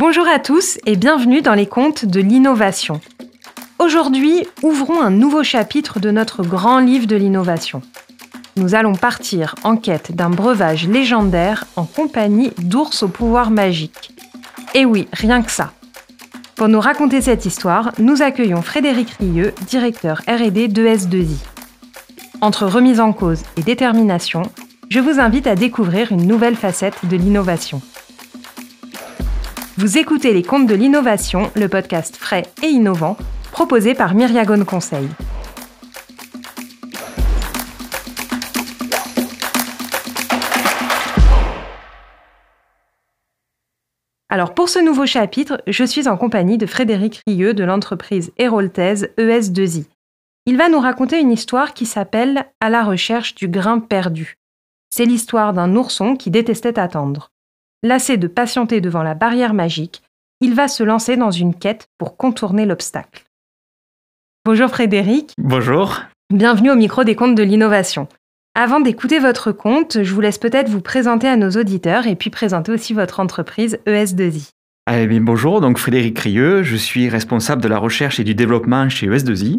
Bonjour 0.00 0.26
à 0.26 0.38
tous 0.38 0.78
et 0.86 0.96
bienvenue 0.96 1.42
dans 1.42 1.52
les 1.52 1.66
contes 1.66 2.06
de 2.06 2.20
l'innovation. 2.20 3.02
Aujourd'hui, 3.78 4.46
ouvrons 4.62 5.02
un 5.02 5.10
nouveau 5.10 5.42
chapitre 5.42 6.00
de 6.00 6.10
notre 6.10 6.42
grand 6.42 6.78
livre 6.78 7.06
de 7.06 7.16
l'innovation. 7.16 7.82
Nous 8.56 8.74
allons 8.74 8.94
partir 8.94 9.54
en 9.62 9.76
quête 9.76 10.16
d'un 10.16 10.30
breuvage 10.30 10.88
légendaire 10.88 11.66
en 11.76 11.84
compagnie 11.84 12.50
d'ours 12.56 13.02
au 13.02 13.08
pouvoir 13.08 13.50
magique. 13.50 14.12
Et 14.74 14.86
oui, 14.86 15.06
rien 15.12 15.42
que 15.42 15.50
ça. 15.50 15.70
Pour 16.56 16.68
nous 16.68 16.80
raconter 16.80 17.20
cette 17.20 17.44
histoire, 17.44 17.92
nous 17.98 18.22
accueillons 18.22 18.62
Frédéric 18.62 19.10
Rieux, 19.20 19.52
directeur 19.66 20.22
RD 20.26 20.72
de 20.72 20.86
S2I. 20.86 21.36
Entre 22.40 22.64
remise 22.64 23.00
en 23.00 23.12
cause 23.12 23.42
et 23.58 23.62
détermination, 23.62 24.44
je 24.88 24.98
vous 24.98 25.20
invite 25.20 25.46
à 25.46 25.56
découvrir 25.56 26.10
une 26.10 26.26
nouvelle 26.26 26.56
facette 26.56 27.04
de 27.04 27.18
l'innovation. 27.18 27.82
Vous 29.80 29.96
écoutez 29.96 30.34
Les 30.34 30.42
Contes 30.42 30.66
de 30.66 30.74
l'innovation, 30.74 31.50
le 31.56 31.66
podcast 31.66 32.14
frais 32.14 32.42
et 32.62 32.66
innovant 32.66 33.16
proposé 33.50 33.94
par 33.94 34.14
Myriagone 34.14 34.66
Conseil. 34.66 35.08
Alors 44.28 44.52
pour 44.52 44.68
ce 44.68 44.80
nouveau 44.80 45.06
chapitre, 45.06 45.62
je 45.66 45.84
suis 45.84 46.08
en 46.08 46.18
compagnie 46.18 46.58
de 46.58 46.66
Frédéric 46.66 47.22
Rieux 47.26 47.54
de 47.54 47.64
l'entreprise 47.64 48.32
Héroltaise 48.36 49.08
ES2I. 49.16 49.86
Il 50.44 50.58
va 50.58 50.68
nous 50.68 50.80
raconter 50.80 51.18
une 51.18 51.32
histoire 51.32 51.72
qui 51.72 51.86
s'appelle 51.86 52.44
À 52.60 52.68
la 52.68 52.84
recherche 52.84 53.34
du 53.34 53.48
grain 53.48 53.78
perdu. 53.78 54.36
C'est 54.90 55.06
l'histoire 55.06 55.54
d'un 55.54 55.74
ourson 55.74 56.16
qui 56.16 56.30
détestait 56.30 56.78
attendre. 56.78 57.30
Lassé 57.82 58.18
de 58.18 58.26
patienter 58.26 58.82
devant 58.82 59.02
la 59.02 59.14
barrière 59.14 59.54
magique, 59.54 60.02
il 60.42 60.54
va 60.54 60.68
se 60.68 60.82
lancer 60.82 61.16
dans 61.16 61.30
une 61.30 61.54
quête 61.54 61.88
pour 61.96 62.18
contourner 62.18 62.66
l'obstacle. 62.66 63.24
Bonjour 64.44 64.68
Frédéric. 64.68 65.32
Bonjour. 65.38 66.02
Bienvenue 66.30 66.70
au 66.70 66.74
micro 66.74 67.04
des 67.04 67.16
comptes 67.16 67.34
de 67.34 67.42
l'innovation. 67.42 68.06
Avant 68.54 68.80
d'écouter 68.80 69.18
votre 69.18 69.50
compte, 69.50 70.02
je 70.02 70.12
vous 70.12 70.20
laisse 70.20 70.36
peut-être 70.36 70.68
vous 70.68 70.82
présenter 70.82 71.26
à 71.26 71.36
nos 71.36 71.52
auditeurs 71.52 72.06
et 72.06 72.16
puis 72.16 72.28
présenter 72.28 72.70
aussi 72.70 72.92
votre 72.92 73.18
entreprise 73.18 73.78
ES2I. 73.86 74.50
Eh 74.92 75.06
bien, 75.06 75.22
bonjour, 75.22 75.62
donc 75.62 75.78
Frédéric 75.78 76.18
Rieux, 76.18 76.62
je 76.62 76.76
suis 76.76 77.08
responsable 77.08 77.62
de 77.62 77.68
la 77.68 77.78
recherche 77.78 78.20
et 78.20 78.24
du 78.24 78.34
développement 78.34 78.90
chez 78.90 79.06
ES2I. 79.06 79.58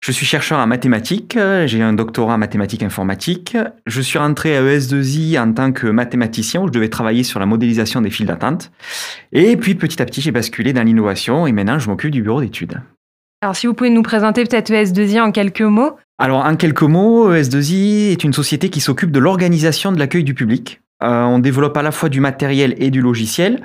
Je 0.00 0.12
suis 0.12 0.24
chercheur 0.24 0.58
en 0.58 0.66
mathématiques, 0.66 1.38
j'ai 1.66 1.82
un 1.82 1.92
doctorat 1.92 2.34
en 2.34 2.38
mathématiques 2.38 2.82
informatiques. 2.82 3.56
Je 3.84 4.00
suis 4.00 4.18
rentré 4.18 4.56
à 4.56 4.62
ES2I 4.62 5.38
en 5.38 5.52
tant 5.52 5.72
que 5.72 5.86
mathématicien 5.88 6.62
où 6.62 6.68
je 6.68 6.72
devais 6.72 6.88
travailler 6.88 7.22
sur 7.22 7.38
la 7.38 7.44
modélisation 7.44 8.00
des 8.00 8.08
files 8.08 8.24
d'attente. 8.24 8.72
Et 9.32 9.58
puis 9.58 9.74
petit 9.74 10.00
à 10.00 10.06
petit, 10.06 10.22
j'ai 10.22 10.30
basculé 10.30 10.72
dans 10.72 10.82
l'innovation 10.82 11.46
et 11.46 11.52
maintenant 11.52 11.78
je 11.78 11.90
m'occupe 11.90 12.12
du 12.12 12.22
bureau 12.22 12.40
d'études. 12.40 12.80
Alors 13.42 13.54
si 13.54 13.66
vous 13.66 13.74
pouvez 13.74 13.90
nous 13.90 14.02
présenter 14.02 14.44
peut-être 14.44 14.70
ES2I 14.70 15.20
en 15.20 15.32
quelques 15.32 15.60
mots 15.60 15.96
alors, 16.22 16.44
en 16.44 16.54
quelques 16.54 16.82
mots, 16.82 17.32
ES2I 17.32 18.12
est 18.12 18.24
une 18.24 18.34
société 18.34 18.68
qui 18.68 18.80
s'occupe 18.80 19.10
de 19.10 19.18
l'organisation 19.18 19.90
de 19.90 19.98
l'accueil 19.98 20.22
du 20.22 20.34
public. 20.34 20.82
Euh, 21.02 21.22
on 21.22 21.38
développe 21.38 21.74
à 21.78 21.82
la 21.82 21.92
fois 21.92 22.10
du 22.10 22.20
matériel 22.20 22.74
et 22.76 22.90
du 22.90 23.00
logiciel. 23.00 23.62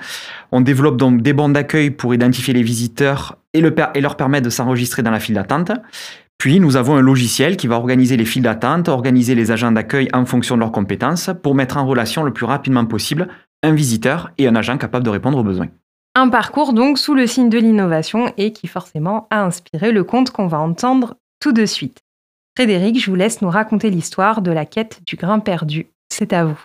On 0.53 0.61
développe 0.61 0.95
donc 0.95 1.22
des 1.22 1.33
bandes 1.33 1.52
d'accueil 1.52 1.89
pour 1.89 2.14
identifier 2.14 2.53
les 2.53 2.64
visiteurs 2.64 3.38
et, 3.53 3.59
et 3.59 4.02
leur 4.02 4.16
permettre 4.16 4.45
de 4.45 4.49
s'enregistrer 4.49 5.03
dans 5.03 5.11
la 5.11 5.20
file 5.20 5.36
d'attente. 5.36 5.72
Puis, 6.38 6.59
nous 6.59 6.75
avons 6.75 6.95
un 6.95 7.02
logiciel 7.02 7.58
qui 7.58 7.67
va 7.67 7.75
organiser 7.75 8.17
les 8.17 8.25
files 8.25 8.44
d'attente, 8.44 8.89
organiser 8.89 9.36
les 9.36 9.52
agents 9.52 9.72
d'accueil 9.72 10.09
en 10.14 10.25
fonction 10.25 10.55
de 10.55 10.59
leurs 10.59 10.72
compétences 10.72 11.30
pour 11.42 11.55
mettre 11.55 11.77
en 11.77 11.88
relation 11.88 12.23
le 12.23 12.33
plus 12.33 12.45
rapidement 12.45 12.86
possible 12.86 13.30
un 13.64 13.73
visiteur 13.73 14.31
et 14.38 14.47
un 14.47 14.55
agent 14.55 14.77
capable 14.77 15.05
de 15.05 15.09
répondre 15.09 15.38
aux 15.38 15.44
besoins. 15.44 15.69
Un 16.14 16.30
parcours 16.30 16.73
donc 16.73 16.97
sous 16.97 17.16
le 17.16 17.27
signe 17.27 17.50
de 17.50 17.58
l'innovation 17.58 18.31
et 18.38 18.53
qui 18.53 18.67
forcément 18.67 19.27
a 19.32 19.43
inspiré 19.43 19.92
le 19.92 20.04
conte 20.04 20.32
qu'on 20.32 20.48
va 20.48 20.60
entendre 20.60 21.15
tout 21.42 21.52
de 21.52 21.65
suite. 21.65 21.99
Frédéric, 22.55 23.02
je 23.02 23.10
vous 23.10 23.17
laisse 23.17 23.42
nous 23.42 23.49
raconter 23.49 23.89
l'histoire 23.89 24.42
de 24.42 24.52
la 24.52 24.65
quête 24.65 25.02
du 25.05 25.17
grain 25.17 25.39
perdu. 25.39 25.87
C'est 26.10 26.31
à 26.31 26.45
vous. 26.45 26.60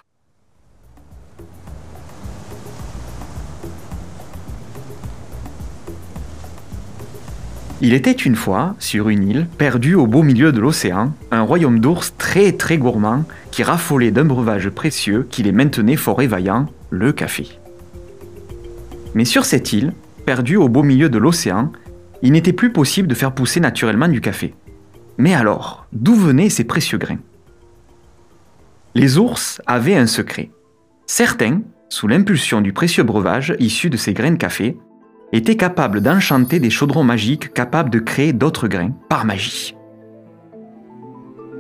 Il 7.83 7.95
était 7.95 8.13
une 8.13 8.37
fois, 8.37 8.75
sur 8.79 9.09
une 9.09 9.27
île, 9.27 9.47
perdu 9.57 9.95
au 9.95 10.07
beau 10.07 10.23
milieu 10.23 10.53
de 10.53 10.61
l'océan, 10.61 11.15
un 11.31 11.41
royaume 11.41 11.81
d'ours 11.81 12.15
très 12.19 12.53
très 12.53 12.77
gourmand 12.77 13.25
qui 13.51 13.63
raffolait 13.63 14.11
d'un 14.11 14.27
breuvage 14.27 14.69
précieux 14.69 15.27
qui 15.31 15.43
les 15.43 15.53
maintenait 15.53 15.97
fort 15.97 16.21
évaillants, 16.21 16.67
le 16.91 17.13
café. 17.13 17.49
Mais 19.15 19.25
sur 19.25 19.47
cette 19.47 19.73
île, 19.73 19.95
perdue 20.27 20.57
au 20.57 20.69
beau 20.69 20.83
milieu 20.83 21.09
de 21.09 21.17
l'océan, 21.17 21.73
il 22.21 22.33
n'était 22.33 22.53
plus 22.53 22.71
possible 22.71 23.09
de 23.09 23.15
faire 23.15 23.33
pousser 23.33 23.61
naturellement 23.61 24.09
du 24.09 24.21
café. 24.21 24.53
Mais 25.17 25.35
alors, 25.35 25.87
d'où 25.95 26.15
venaient 26.15 26.51
ces 26.51 26.65
précieux 26.65 26.99
grains? 26.99 27.19
Les 28.95 29.17
ours 29.17 29.63
avaient 29.67 29.97
un 29.97 30.07
secret. 30.07 30.51
Certains, 31.07 31.63
sous 31.89 32.09
l'impulsion 32.09 32.61
du 32.61 32.75
précieux 32.75 33.05
breuvage 33.05 33.55
issu 33.59 33.89
de 33.89 33.97
ces 33.97 34.13
grains 34.13 34.33
de 34.33 34.37
café, 34.37 34.77
étaient 35.33 35.57
capables 35.57 36.01
d'enchanter 36.01 36.59
des 36.61 36.71
chaudrons 36.71 37.05
magiques 37.05 37.53
capables 37.53 37.91
de 37.91 37.99
créer 37.99 38.33
d'autres 38.33 38.69
grains 38.69 38.93
par 39.09 39.25
magie. 39.25 39.77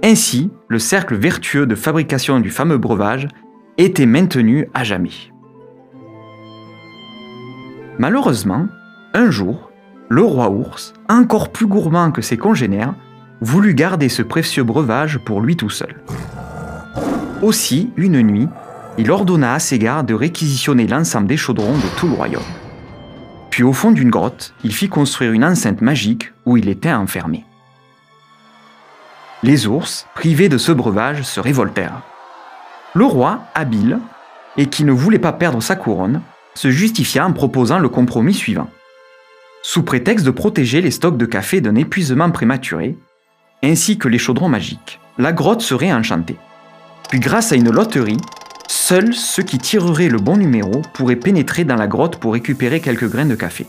Ainsi, 0.02 0.50
le 0.68 0.78
cercle 0.78 1.14
vertueux 1.14 1.66
de 1.66 1.74
fabrication 1.74 2.40
du 2.40 2.50
fameux 2.50 2.78
breuvage 2.78 3.28
était 3.76 4.06
maintenu 4.06 4.68
à 4.74 4.82
jamais. 4.82 5.10
Malheureusement, 7.98 8.66
un 9.12 9.30
jour, 9.30 9.70
le 10.08 10.22
roi 10.22 10.50
ours, 10.50 10.94
encore 11.08 11.50
plus 11.50 11.66
gourmand 11.66 12.12
que 12.12 12.22
ses 12.22 12.38
congénères, 12.38 12.94
voulut 13.40 13.74
garder 13.74 14.08
ce 14.08 14.22
précieux 14.22 14.64
breuvage 14.64 15.18
pour 15.18 15.40
lui 15.40 15.56
tout 15.56 15.70
seul. 15.70 15.96
Aussi, 17.42 17.90
une 17.96 18.20
nuit, 18.22 18.48
il 18.98 19.10
ordonna 19.10 19.54
à 19.54 19.58
ses 19.58 19.78
gardes 19.78 20.06
de 20.06 20.14
réquisitionner 20.14 20.86
l'ensemble 20.86 21.26
des 21.26 21.36
chaudrons 21.36 21.76
de 21.76 21.98
tout 21.98 22.08
le 22.08 22.14
royaume. 22.14 22.42
Au 23.62 23.72
fond 23.72 23.90
d'une 23.90 24.10
grotte, 24.10 24.54
il 24.64 24.74
fit 24.74 24.88
construire 24.88 25.32
une 25.32 25.44
enceinte 25.44 25.80
magique 25.80 26.32
où 26.46 26.56
il 26.56 26.68
était 26.68 26.92
enfermé. 26.92 27.44
Les 29.42 29.66
ours, 29.66 30.06
privés 30.14 30.48
de 30.48 30.58
ce 30.58 30.72
breuvage, 30.72 31.22
se 31.22 31.40
révoltèrent. 31.40 32.02
Le 32.94 33.04
roi, 33.04 33.40
habile, 33.54 33.98
et 34.56 34.66
qui 34.66 34.84
ne 34.84 34.92
voulait 34.92 35.18
pas 35.18 35.32
perdre 35.32 35.62
sa 35.62 35.76
couronne, 35.76 36.22
se 36.54 36.70
justifia 36.70 37.26
en 37.26 37.32
proposant 37.32 37.78
le 37.78 37.88
compromis 37.88 38.34
suivant. 38.34 38.68
Sous 39.62 39.82
prétexte 39.82 40.26
de 40.26 40.30
protéger 40.30 40.80
les 40.80 40.90
stocks 40.90 41.16
de 41.16 41.26
café 41.26 41.60
d'un 41.60 41.74
épuisement 41.74 42.30
prématuré, 42.30 42.96
ainsi 43.62 43.98
que 43.98 44.08
les 44.08 44.18
chaudrons 44.18 44.48
magiques. 44.48 45.00
La 45.18 45.32
grotte 45.32 45.62
serait 45.62 45.92
enchantée. 45.92 46.36
Puis 47.08 47.20
grâce 47.20 47.52
à 47.52 47.56
une 47.56 47.70
loterie, 47.70 48.18
seuls 48.90 49.14
ceux 49.14 49.44
qui 49.44 49.58
tireraient 49.58 50.08
le 50.08 50.18
bon 50.18 50.36
numéro 50.36 50.82
pourraient 50.92 51.14
pénétrer 51.14 51.62
dans 51.62 51.76
la 51.76 51.86
grotte 51.86 52.16
pour 52.16 52.32
récupérer 52.32 52.80
quelques 52.80 53.08
grains 53.08 53.24
de 53.24 53.36
café. 53.36 53.68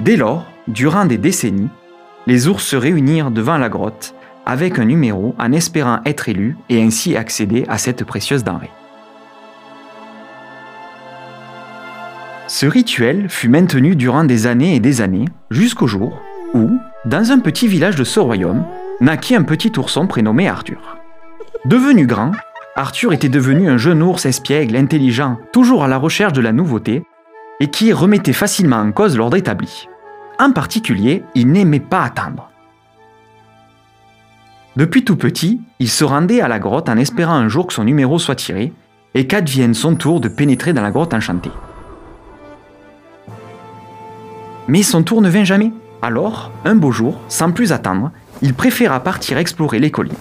Dès 0.00 0.16
lors, 0.16 0.44
durant 0.66 1.06
des 1.06 1.16
décennies, 1.16 1.70
les 2.26 2.46
ours 2.46 2.62
se 2.62 2.76
réunirent 2.76 3.30
devant 3.30 3.56
la 3.56 3.70
grotte 3.70 4.14
avec 4.44 4.78
un 4.78 4.84
numéro 4.84 5.34
en 5.38 5.50
espérant 5.52 6.00
être 6.04 6.28
élus 6.28 6.58
et 6.68 6.82
ainsi 6.82 7.16
accéder 7.16 7.64
à 7.68 7.78
cette 7.78 8.04
précieuse 8.04 8.44
denrée. 8.44 8.70
Ce 12.48 12.66
rituel 12.66 13.30
fut 13.30 13.48
maintenu 13.48 13.96
durant 13.96 14.24
des 14.24 14.46
années 14.46 14.74
et 14.74 14.80
des 14.80 15.00
années, 15.00 15.24
jusqu'au 15.50 15.86
jour 15.86 16.20
où, 16.52 16.68
dans 17.06 17.32
un 17.32 17.38
petit 17.38 17.66
village 17.66 17.96
de 17.96 18.04
ce 18.04 18.20
royaume, 18.20 18.62
naquit 19.00 19.36
un 19.36 19.42
petit 19.42 19.72
ourson 19.78 20.06
prénommé 20.06 20.48
Arthur. 20.48 20.98
Devenu 21.64 22.06
grand, 22.06 22.32
Arthur 22.76 23.12
était 23.12 23.28
devenu 23.28 23.68
un 23.68 23.78
jeune 23.78 24.02
ours 24.02 24.24
espiègle, 24.26 24.76
intelligent, 24.76 25.38
toujours 25.52 25.82
à 25.82 25.88
la 25.88 25.98
recherche 25.98 26.32
de 26.32 26.40
la 26.40 26.52
nouveauté, 26.52 27.02
et 27.58 27.68
qui 27.68 27.92
remettait 27.92 28.32
facilement 28.32 28.76
en 28.76 28.92
cause 28.92 29.16
l'ordre 29.16 29.36
établi. 29.36 29.88
En 30.38 30.52
particulier, 30.52 31.24
il 31.34 31.50
n'aimait 31.50 31.80
pas 31.80 32.02
attendre. 32.02 32.50
Depuis 34.76 35.02
tout 35.04 35.16
petit, 35.16 35.60
il 35.80 35.88
se 35.88 36.04
rendait 36.04 36.40
à 36.40 36.46
la 36.46 36.60
grotte 36.60 36.88
en 36.88 36.96
espérant 36.96 37.34
un 37.34 37.48
jour 37.48 37.66
que 37.66 37.72
son 37.72 37.82
numéro 37.82 38.20
soit 38.20 38.36
tiré, 38.36 38.72
et 39.14 39.26
qu'advienne 39.26 39.74
son 39.74 39.96
tour 39.96 40.20
de 40.20 40.28
pénétrer 40.28 40.72
dans 40.72 40.82
la 40.82 40.92
grotte 40.92 41.14
enchantée. 41.14 41.50
Mais 44.68 44.84
son 44.84 45.02
tour 45.02 45.20
ne 45.22 45.28
vint 45.28 45.44
jamais. 45.44 45.72
Alors, 46.02 46.52
un 46.64 46.76
beau 46.76 46.92
jour, 46.92 47.18
sans 47.26 47.50
plus 47.50 47.72
attendre, 47.72 48.12
il 48.42 48.54
préféra 48.54 49.00
partir 49.00 49.38
explorer 49.38 49.80
les 49.80 49.90
collines. 49.90 50.14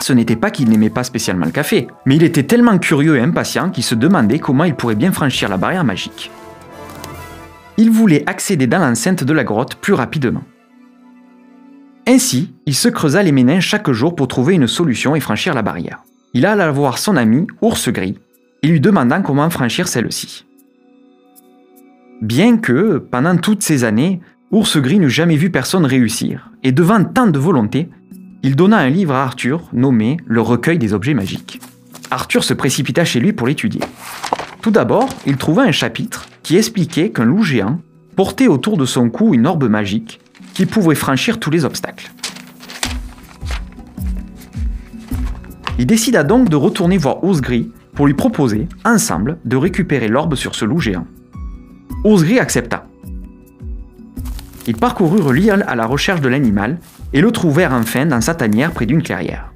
Ce 0.00 0.12
n'était 0.12 0.36
pas 0.36 0.50
qu'il 0.50 0.68
n'aimait 0.68 0.90
pas 0.90 1.04
spécialement 1.04 1.46
le 1.46 1.52
café, 1.52 1.88
mais 2.06 2.16
il 2.16 2.22
était 2.22 2.44
tellement 2.44 2.78
curieux 2.78 3.16
et 3.16 3.20
impatient 3.20 3.70
qu'il 3.70 3.84
se 3.84 3.94
demandait 3.94 4.38
comment 4.38 4.64
il 4.64 4.74
pourrait 4.74 4.94
bien 4.94 5.12
franchir 5.12 5.48
la 5.48 5.56
barrière 5.56 5.84
magique. 5.84 6.30
Il 7.76 7.90
voulait 7.90 8.24
accéder 8.26 8.66
dans 8.66 8.78
l'enceinte 8.78 9.24
de 9.24 9.32
la 9.32 9.44
grotte 9.44 9.76
plus 9.76 9.94
rapidement. 9.94 10.42
Ainsi, 12.06 12.54
il 12.66 12.74
se 12.74 12.88
creusa 12.88 13.22
les 13.22 13.32
méninges 13.32 13.66
chaque 13.66 13.90
jour 13.90 14.16
pour 14.16 14.28
trouver 14.28 14.54
une 14.54 14.66
solution 14.66 15.14
et 15.14 15.20
franchir 15.20 15.54
la 15.54 15.62
barrière. 15.62 16.02
il 16.34 16.46
alla 16.46 16.70
voir 16.70 16.98
son 16.98 17.16
ami 17.16 17.46
Ours 17.60 17.88
Gris 17.90 18.18
et 18.62 18.68
lui 18.68 18.80
demanda 18.80 19.20
comment 19.20 19.50
franchir 19.50 19.88
celle-ci. 19.88 20.46
Bien 22.22 22.56
que, 22.56 22.98
pendant 22.98 23.36
toutes 23.36 23.62
ces 23.62 23.84
années, 23.84 24.20
Ours 24.50 24.78
Gris 24.78 24.98
n'eût 24.98 25.10
jamais 25.10 25.36
vu 25.36 25.50
personne 25.50 25.84
réussir, 25.84 26.50
et 26.62 26.72
devant 26.72 27.04
tant 27.04 27.26
de 27.26 27.38
volonté, 27.38 27.90
il 28.42 28.54
donna 28.54 28.78
un 28.78 28.88
livre 28.88 29.14
à 29.14 29.22
Arthur 29.22 29.62
nommé 29.72 30.16
Le 30.26 30.40
recueil 30.40 30.78
des 30.78 30.92
objets 30.92 31.14
magiques. 31.14 31.60
Arthur 32.10 32.44
se 32.44 32.54
précipita 32.54 33.04
chez 33.04 33.20
lui 33.20 33.32
pour 33.32 33.46
l'étudier. 33.46 33.80
Tout 34.62 34.70
d'abord, 34.70 35.08
il 35.26 35.36
trouva 35.36 35.62
un 35.62 35.72
chapitre 35.72 36.26
qui 36.42 36.56
expliquait 36.56 37.10
qu'un 37.10 37.24
loup 37.24 37.42
géant 37.42 37.80
portait 38.16 38.48
autour 38.48 38.76
de 38.76 38.84
son 38.84 39.10
cou 39.10 39.34
une 39.34 39.46
orbe 39.46 39.68
magique 39.68 40.20
qui 40.54 40.66
pouvait 40.66 40.94
franchir 40.94 41.38
tous 41.38 41.50
les 41.50 41.64
obstacles. 41.64 42.10
Il 45.78 45.86
décida 45.86 46.24
donc 46.24 46.48
de 46.48 46.56
retourner 46.56 46.98
voir 46.98 47.22
Osgris 47.22 47.70
pour 47.94 48.06
lui 48.06 48.14
proposer, 48.14 48.68
ensemble, 48.84 49.38
de 49.44 49.56
récupérer 49.56 50.08
l'orbe 50.08 50.34
sur 50.34 50.54
ce 50.54 50.64
loup 50.64 50.80
géant. 50.80 51.06
Osgris 52.04 52.38
accepta. 52.38 52.87
Ils 54.68 54.76
parcoururent 54.76 55.32
l'île 55.32 55.64
à 55.66 55.74
la 55.74 55.86
recherche 55.86 56.20
de 56.20 56.28
l'animal 56.28 56.76
et 57.14 57.22
le 57.22 57.32
trouvèrent 57.32 57.72
enfin 57.72 58.04
dans 58.04 58.20
sa 58.20 58.34
tanière 58.34 58.72
près 58.72 58.84
d'une 58.84 59.02
clairière. 59.02 59.50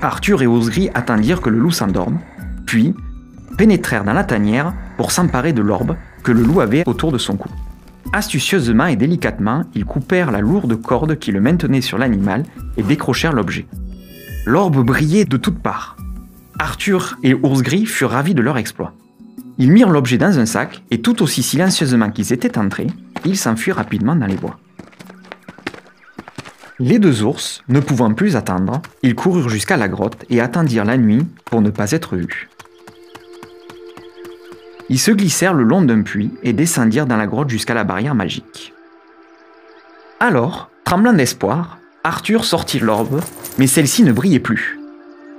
Arthur 0.00 0.40
et 0.40 0.46
Osgris 0.46 0.88
attendirent 0.94 1.42
que 1.42 1.50
le 1.50 1.58
loup 1.58 1.70
s'endorme, 1.70 2.18
puis 2.64 2.94
pénétrèrent 3.58 4.04
dans 4.04 4.14
la 4.14 4.24
tanière 4.24 4.72
pour 4.96 5.12
s'emparer 5.12 5.52
de 5.52 5.60
l'orbe 5.60 5.96
que 6.22 6.32
le 6.32 6.42
loup 6.42 6.62
avait 6.62 6.82
autour 6.86 7.12
de 7.12 7.18
son 7.18 7.36
cou. 7.36 7.50
Astucieusement 8.14 8.86
et 8.86 8.96
délicatement, 8.96 9.64
ils 9.74 9.84
coupèrent 9.84 10.30
la 10.30 10.40
lourde 10.40 10.80
corde 10.80 11.18
qui 11.18 11.30
le 11.30 11.42
maintenait 11.42 11.82
sur 11.82 11.98
l'animal 11.98 12.42
et 12.78 12.82
décrochèrent 12.82 13.34
l'objet. 13.34 13.66
L'orbe 14.46 14.82
brillait 14.82 15.26
de 15.26 15.36
toutes 15.36 15.58
parts. 15.58 15.98
Arthur 16.58 17.18
et 17.22 17.34
Ours 17.34 17.60
Gris 17.60 17.84
furent 17.84 18.12
ravis 18.12 18.34
de 18.34 18.40
leur 18.40 18.56
exploit. 18.56 18.94
Ils 19.58 19.70
mirent 19.70 19.90
l'objet 19.90 20.18
dans 20.18 20.38
un 20.38 20.46
sac 20.46 20.82
et 20.90 21.02
tout 21.02 21.22
aussi 21.22 21.42
silencieusement 21.42 22.10
qu'ils 22.10 22.32
étaient 22.32 22.58
entrés, 22.58 22.88
ils 23.24 23.36
s'enfuirent 23.36 23.76
rapidement 23.76 24.16
dans 24.16 24.26
les 24.26 24.36
bois. 24.36 24.58
Les 26.78 26.98
deux 26.98 27.22
ours, 27.22 27.62
ne 27.68 27.80
pouvant 27.80 28.12
plus 28.12 28.34
attendre, 28.34 28.82
ils 29.02 29.14
coururent 29.14 29.50
jusqu'à 29.50 29.76
la 29.76 29.88
grotte 29.88 30.24
et 30.30 30.40
attendirent 30.40 30.84
la 30.84 30.96
nuit 30.96 31.24
pour 31.44 31.60
ne 31.60 31.70
pas 31.70 31.92
être 31.92 32.16
vus. 32.16 32.48
Ils 34.88 34.98
se 34.98 35.10
glissèrent 35.10 35.54
le 35.54 35.64
long 35.64 35.82
d'un 35.82 36.02
puits 36.02 36.32
et 36.42 36.52
descendirent 36.52 37.06
dans 37.06 37.16
la 37.16 37.26
grotte 37.26 37.50
jusqu'à 37.50 37.74
la 37.74 37.84
barrière 37.84 38.14
magique. 38.14 38.72
Alors, 40.18 40.70
tremblant 40.84 41.12
d'espoir, 41.12 41.78
Arthur 42.04 42.44
sortit 42.44 42.80
l'orbe, 42.80 43.20
mais 43.58 43.66
celle-ci 43.66 44.02
ne 44.02 44.12
brillait 44.12 44.40
plus. 44.40 44.80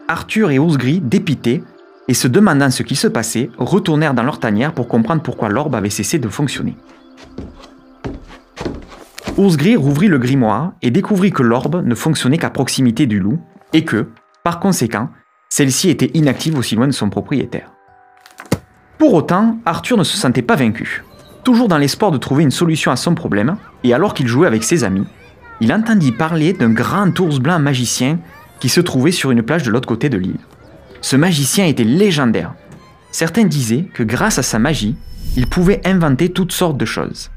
Arthur 0.08 0.50
et 0.52 0.60
Osgris, 0.60 1.02
dépités, 1.02 1.64
et 2.08 2.14
se 2.14 2.28
demandant 2.28 2.70
ce 2.70 2.84
qui 2.84 2.96
se 2.96 3.08
passait, 3.08 3.50
retournèrent 3.58 4.14
dans 4.14 4.24
leur 4.24 4.40
tanière 4.40 4.74
pour 4.74 4.88
comprendre 4.88 5.22
pourquoi 5.22 5.50
l'orbe 5.50 5.76
avait 5.76 5.90
cessé 5.90 6.20
de 6.20 6.28
fonctionner. 6.28 6.76
Osgris 9.38 9.76
rouvrit 9.76 10.10
le 10.10 10.20
grimoire 10.20 10.74
et 10.82 10.92
découvrit 10.92 11.32
que 11.32 11.44
l'orbe 11.44 11.84
ne 11.84 11.96
fonctionnait 11.96 12.38
qu'à 12.38 12.50
proximité 12.50 13.08
du 13.08 13.20
loup, 13.20 13.40
et 13.74 13.84
que, 13.84 14.10
par 14.44 14.60
conséquent, 14.60 15.10
celle-ci 15.50 15.90
était 15.90 16.12
inactive 16.14 16.58
aussi 16.58 16.76
loin 16.76 16.88
de 16.88 16.92
son 16.92 17.10
propriétaire. 17.10 17.72
Pour 18.98 19.14
autant, 19.16 19.58
Arthur 19.66 19.98
ne 19.98 20.04
se 20.04 20.18
sentait 20.18 20.44
pas 20.44 20.56
vaincu. 20.56 21.04
Toujours 21.44 21.68
dans 21.68 21.78
l'espoir 21.78 22.12
de 22.12 22.18
trouver 22.18 22.44
une 22.44 22.52
solution 22.52 22.92
à 22.92 22.96
son 22.96 23.16
problème, 23.16 23.58
et 23.84 23.94
alors 23.94 24.14
qu'il 24.14 24.28
jouait 24.28 24.48
avec 24.48 24.64
ses 24.64 24.84
amis, 24.84 25.06
il 25.60 25.74
entendit 25.74 26.12
parler 26.12 26.54
d'un 26.54 26.70
grand 26.70 27.20
ours 27.20 27.40
blanc 27.40 27.60
magicien 27.60 28.20
qui 28.60 28.70
se 28.70 28.82
trouvait 28.82 29.12
sur 29.12 29.32
une 29.32 29.44
plage 29.44 29.64
de 29.64 29.72
l'autre 29.72 29.88
côté 29.88 30.10
de 30.10 30.18
l'île. 30.18 30.40
Ce 31.04 31.18
magicien 31.18 31.66
était 31.66 31.84
légendaire. 31.84 32.54
Certains 33.12 33.44
disaient 33.44 33.84
que 33.94 34.04
grâce 34.04 34.40
à 34.40 34.42
sa 34.42 34.58
magie, 34.58 34.96
il 35.36 35.48
pouvait 35.48 35.86
inventer 35.86 36.30
toutes 36.30 36.54
sortes 36.54 36.78
de 36.78 36.86
choses. 36.86 37.30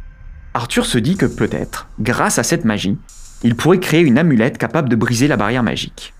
Arthur 0.55 0.87
se 0.87 0.99
dit 0.99 1.17
que 1.17 1.27
peut-être, 1.27 1.89
grâce 1.99 2.39
à 2.39 2.45
cette 2.45 2.65
magie, 2.65 2.97
il 3.43 3.57
pourrait 3.57 3.81
créer 3.81 4.03
une 4.03 4.19
amulette 4.19 4.57
capable 4.57 4.89
de 4.89 4.95
briser 4.95 5.27
la 5.27 5.37
barrière 5.37 5.65
magique. 5.65 6.15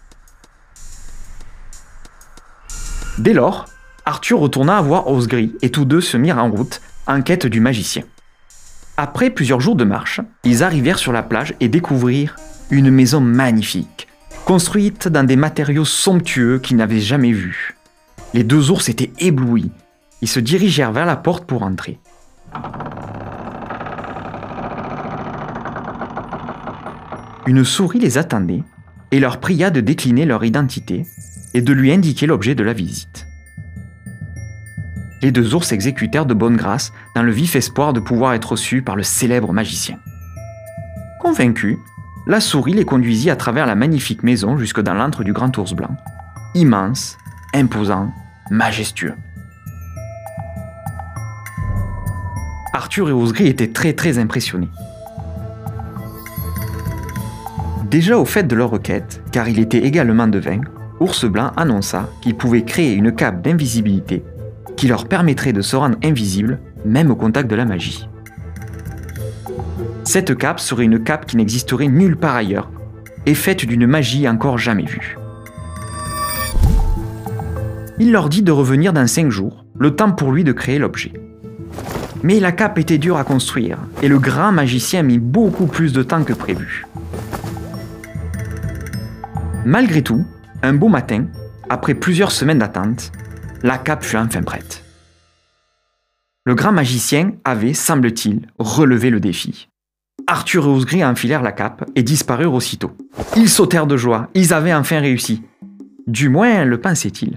Dès 3.19 3.33
lors, 3.33 3.67
Arthur 4.05 4.41
retourna 4.41 4.81
voir 4.81 5.07
Osgris 5.07 5.55
et 5.63 5.71
tous 5.71 5.85
deux 5.85 6.01
se 6.01 6.17
mirent 6.17 6.39
en 6.39 6.51
route 6.51 6.81
en 7.07 7.23
quête 7.23 7.47
du 7.47 7.61
magicien. 7.61 8.03
Après 8.97 9.31
plusieurs 9.31 9.61
jours 9.61 9.77
de 9.77 9.85
marche, 9.85 10.21
ils 10.43 10.65
arrivèrent 10.65 10.99
sur 10.99 11.13
la 11.13 11.23
plage 11.23 11.55
et 11.61 11.69
découvrirent 11.69 12.35
une 12.71 12.91
maison 12.91 13.21
magnifique, 13.21 14.09
construite 14.47 15.09
dans 15.09 15.25
des 15.25 15.37
matériaux 15.37 15.85
somptueux 15.85 16.59
qu'ils 16.59 16.79
n'avaient 16.79 17.01
jamais 17.01 17.33
vus. 17.33 17.77
Les 18.33 18.45
deux 18.45 18.71
ours 18.71 18.89
étaient 18.89 19.13
éblouis. 19.19 19.71
Ils 20.23 20.29
se 20.29 20.41
dirigèrent 20.41 20.93
vers 20.93 21.05
la 21.05 21.17
porte 21.17 21.45
pour 21.45 21.63
entrer. 21.63 21.99
Une 27.47 27.65
souris 27.65 27.99
les 27.99 28.17
attendait 28.17 28.63
et 29.11 29.21
leur 29.21 29.39
pria 29.41 29.69
de 29.69 29.83
décliner 29.83 30.25
leur 30.25 30.45
identité 30.45 31.05
et 31.53 31.61
de 31.61 31.73
lui 31.75 31.93
indiquer 31.93 32.27
l'objet 32.27 32.55
de 32.55 32.65
la 32.65 32.73
visite 32.73 33.27
les 35.23 35.33
deux 35.33 35.55
ours 35.55 35.67
s'exécutèrent 35.67 36.25
de 36.25 36.35
bonne 36.35 36.57
grâce 36.57 36.93
dans 37.17 37.23
le 37.23 37.33
vif 37.33 37.57
espoir 37.57 37.93
de 37.93 37.99
pouvoir 37.99 38.35
être 38.35 38.53
reçus 38.53 38.83
par 38.83 38.95
le 38.95 39.03
célèbre 39.03 39.53
magicien. 39.53 39.99
Convaincu, 41.21 41.79
la 42.27 42.41
souris 42.41 42.73
les 42.73 42.85
conduisit 42.85 43.31
à 43.31 43.37
travers 43.37 43.67
la 43.67 43.77
magnifique 43.77 44.23
maison 44.23 44.57
jusque 44.59 44.81
dans 44.81 44.95
l'antre 44.95 45.23
du 45.23 45.33
grand 45.33 45.57
ours 45.59 45.75
blanc, 45.75 45.97
immense, 46.55 47.17
imposant, 47.55 48.13
majestueux. 48.51 49.15
Arthur 52.73 53.09
et 53.09 53.13
Osgris 53.13 53.47
étaient 53.47 53.73
très 53.73 53.93
très 53.93 54.19
impressionnés. 54.19 54.69
Déjà 57.91 58.19
au 58.19 58.25
fait 58.25 58.43
de 58.43 58.57
leur 58.57 58.71
requête, 58.71 59.23
car 59.31 59.49
il 59.49 59.61
était 59.61 59.79
également 59.79 60.27
devin, 60.27 60.61
Ours 60.99 61.25
Blanc 61.27 61.53
annonça 61.57 62.09
qu'il 62.21 62.35
pouvait 62.35 62.65
créer 62.65 62.95
une 62.95 63.13
cape 63.13 63.43
d'invisibilité 63.43 64.25
qui 64.77 64.89
leur 64.89 65.07
permettrait 65.07 65.53
de 65.53 65.63
se 65.63 65.77
rendre 65.77 65.99
invisibles, 66.03 66.59
même 66.85 67.11
au 67.11 67.17
contact 67.17 67.49
de 67.49 67.55
la 67.55 67.65
magie. 67.65 68.09
Cette 70.07 70.39
cape 70.39 70.61
serait 70.61 70.85
une 70.85 71.03
cape 71.03 71.27
qui 71.27 71.37
n'existerait 71.37 71.89
nulle 71.89 72.17
part 72.17 72.37
ailleurs, 72.37 72.71
et 73.27 73.35
faite 73.35 73.67
d'une 73.67 73.89
magie 73.89 74.29
encore 74.29 74.57
jamais 74.57 74.85
vue. 74.85 75.19
Il 77.99 78.13
leur 78.13 78.29
dit 78.29 78.43
de 78.43 78.53
revenir 78.53 78.93
dans 78.93 79.09
cinq 79.09 79.31
jours, 79.31 79.65
le 79.77 79.97
temps 79.97 80.13
pour 80.13 80.31
lui 80.31 80.45
de 80.45 80.53
créer 80.53 80.79
l'objet. 80.79 81.13
Mais 82.23 82.39
la 82.39 82.53
cape 82.53 82.79
était 82.79 82.99
dure 82.99 83.17
à 83.17 83.25
construire, 83.25 83.79
et 84.01 84.07
le 84.07 84.21
grand 84.21 84.53
magicien 84.53 85.03
mit 85.03 85.19
beaucoup 85.19 85.67
plus 85.67 85.93
de 85.93 86.05
temps 86.05 86.23
que 86.23 86.35
prévu. 86.35 86.87
Malgré 89.65 90.03
tout, 90.03 90.25
un 90.63 90.75
beau 90.75 90.89
matin, 90.89 91.27
après 91.69 91.95
plusieurs 91.95 92.31
semaines 92.31 92.61
d'attente, 92.61 93.11
la 93.65 93.77
cape 93.77 94.05
fut 94.05 94.17
enfin 94.17 94.43
prête. 94.43 94.85
Le 96.45 96.55
grand 96.55 96.71
magicien 96.71 97.33
avait, 97.45 97.75
semble-t-il, 97.75 98.47
relevé 98.61 99.11
le 99.11 99.19
défi. 99.19 99.69
Arthur 100.29 100.65
et 100.65 100.69
Osgris 100.69 101.05
enfilèrent 101.05 101.43
la 101.43 101.53
cape 101.53 101.85
et 101.95 102.03
disparurent 102.03 102.55
aussitôt. 102.55 102.91
Ils 103.37 103.49
sautèrent 103.49 103.87
de 103.87 103.97
joie, 103.97 104.29
ils 104.35 104.53
avaient 104.53 104.75
enfin 104.75 104.99
réussi. 104.99 105.43
Du 106.09 106.29
moins 106.29 106.65
le 106.65 106.81
pensaient-ils. 106.81 107.35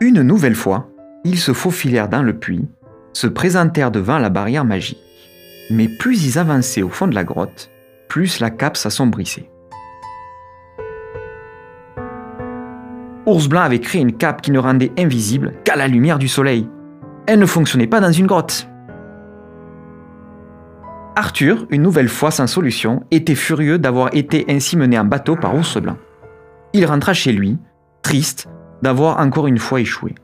Une 0.00 0.22
nouvelle 0.22 0.54
fois, 0.54 0.88
ils 1.24 1.38
se 1.38 1.52
faufilèrent 1.52 2.08
dans 2.08 2.22
le 2.22 2.32
puits, 2.32 2.66
se 3.12 3.26
présentèrent 3.26 3.90
devant 3.90 4.18
la 4.18 4.30
barrière 4.30 4.64
magique. 4.64 4.98
Mais 5.70 5.86
plus 5.86 6.24
ils 6.24 6.38
avançaient 6.38 6.82
au 6.82 6.88
fond 6.88 7.06
de 7.06 7.14
la 7.14 7.24
grotte, 7.24 7.70
plus 8.08 8.40
la 8.40 8.50
cape 8.50 8.76
s'assombrissait. 8.76 9.50
Ours 13.26 13.48
Blanc 13.48 13.60
avait 13.60 13.80
créé 13.80 14.00
une 14.00 14.16
cape 14.16 14.42
qui 14.42 14.50
ne 14.50 14.58
rendait 14.58 14.92
invisible 14.98 15.52
qu'à 15.64 15.76
la 15.76 15.88
lumière 15.88 16.18
du 16.18 16.26
soleil. 16.26 16.68
Elle 17.26 17.38
ne 17.38 17.46
fonctionnait 17.46 17.86
pas 17.86 18.00
dans 18.00 18.10
une 18.10 18.26
grotte. 18.26 18.66
Arthur, 21.14 21.66
une 21.68 21.82
nouvelle 21.82 22.08
fois 22.08 22.30
sans 22.30 22.46
solution, 22.46 23.02
était 23.10 23.34
furieux 23.34 23.78
d'avoir 23.78 24.14
été 24.14 24.46
ainsi 24.48 24.78
mené 24.78 24.98
en 24.98 25.04
bateau 25.04 25.36
par 25.36 25.54
Ours. 25.54 25.78
Il 26.72 26.86
rentra 26.86 27.12
chez 27.12 27.32
lui, 27.32 27.58
triste 28.02 28.48
d'avoir 28.80 29.18
encore 29.18 29.46
une 29.46 29.58
fois 29.58 29.80
échoué. 29.80 30.14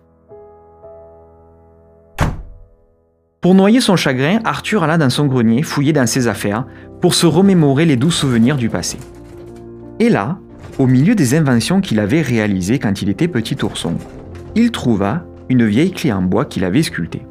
Pour 3.43 3.55
noyer 3.55 3.81
son 3.81 3.97
chagrin, 3.97 4.41
Arthur 4.45 4.83
alla 4.83 4.99
dans 4.99 5.11
son 5.11 5.27
grenier 5.27 5.63
fouiller 5.63 5.93
dans 5.93 6.07
ses 6.07 6.27
affaires 6.27 6.65
pour 7.01 7.15
se 7.15 7.27
remémorer 7.27 7.85
les 7.85 7.97
doux 7.97 8.11
souvenirs 8.11 8.57
du 8.57 8.69
passé. 8.69 8.99
Et 10.01 10.09
là, 10.09 10.39
au 10.79 10.87
milieu 10.87 11.15
des 11.15 11.35
inventions 11.35 11.81
qu'il 11.81 12.01
avait 12.01 12.23
réalisées 12.23 12.79
quand 12.79 13.03
il 13.03 13.11
était 13.11 13.29
petit 13.29 13.63
ourson, 13.63 13.95
il 14.55 14.71
trouva 14.71 15.25
une 15.51 15.67
vieille 15.67 15.93
clé 15.93 16.13
en 16.13 16.23
bois 16.23 16.47
qu'il 16.47 16.65
avait 16.65 16.83
sculptée. 16.83 17.27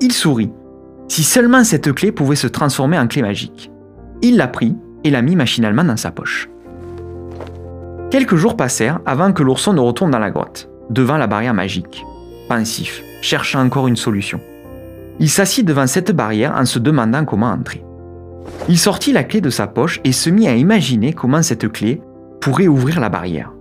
Il 0.00 0.12
sourit. 0.12 0.50
Si 1.10 1.24
seulement 1.24 1.64
cette 1.64 1.92
clé 1.92 2.12
pouvait 2.12 2.36
se 2.36 2.46
transformer 2.46 2.96
en 2.96 3.08
clé 3.08 3.20
magique. 3.20 3.72
Il 4.22 4.36
la 4.36 4.46
prit 4.46 4.76
et 5.02 5.10
la 5.10 5.22
mit 5.22 5.34
machinalement 5.34 5.82
dans 5.82 5.96
sa 5.96 6.12
poche. 6.12 6.48
Quelques 8.12 8.36
jours 8.36 8.56
passèrent 8.56 9.00
avant 9.06 9.32
que 9.32 9.42
l'ourson 9.42 9.72
ne 9.72 9.80
retourne 9.80 10.12
dans 10.12 10.20
la 10.20 10.30
grotte, 10.30 10.70
devant 10.88 11.16
la 11.16 11.26
barrière 11.26 11.52
magique, 11.52 12.04
pensif, 12.48 13.02
cherchant 13.22 13.60
encore 13.60 13.88
une 13.88 13.96
solution. 13.96 14.40
Il 15.18 15.28
s'assit 15.28 15.66
devant 15.66 15.88
cette 15.88 16.12
barrière 16.12 16.54
en 16.56 16.64
se 16.64 16.78
demandant 16.78 17.24
comment 17.24 17.50
entrer. 17.50 17.84
Il 18.68 18.78
sortit 18.78 19.12
la 19.12 19.24
clé 19.24 19.40
de 19.40 19.50
sa 19.50 19.66
poche 19.66 20.00
et 20.04 20.12
se 20.12 20.30
mit 20.30 20.46
à 20.46 20.54
imaginer 20.54 21.12
comment 21.12 21.42
cette 21.42 21.72
clé 21.72 22.00
pourrait 22.40 22.68
ouvrir 22.68 23.00
la 23.00 23.08
barrière. 23.08 23.52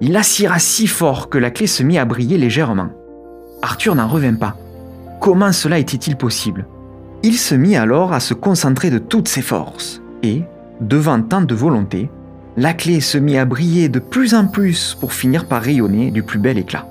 Il 0.00 0.12
la 0.12 0.22
si 0.22 0.86
fort 0.86 1.30
que 1.30 1.38
la 1.38 1.50
clé 1.50 1.66
se 1.66 1.82
mit 1.82 1.98
à 1.98 2.04
briller 2.04 2.38
légèrement. 2.38 2.90
Arthur 3.60 3.96
n'en 3.96 4.06
revint 4.06 4.36
pas. 4.36 4.56
Comment 5.20 5.50
cela 5.50 5.80
était-il 5.80 6.14
possible? 6.14 6.68
Il 7.22 7.36
se 7.36 7.54
mit 7.54 7.76
alors 7.76 8.12
à 8.12 8.20
se 8.20 8.34
concentrer 8.34 8.90
de 8.90 8.98
toutes 8.98 9.28
ses 9.28 9.42
forces, 9.42 10.00
et, 10.22 10.42
devant 10.80 11.20
tant 11.22 11.40
de 11.40 11.54
volonté, 11.54 12.10
la 12.56 12.72
clé 12.72 13.00
se 13.00 13.18
mit 13.18 13.36
à 13.36 13.44
briller 13.44 13.88
de 13.88 13.98
plus 13.98 14.34
en 14.34 14.46
plus 14.46 14.96
pour 15.00 15.12
finir 15.12 15.46
par 15.46 15.62
rayonner 15.62 16.10
du 16.10 16.22
plus 16.22 16.38
bel 16.38 16.58
éclat. 16.58 16.86